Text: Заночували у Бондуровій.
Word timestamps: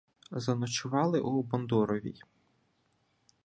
Заночували 0.31 1.19
у 1.19 1.43
Бондуровій. 1.43 2.21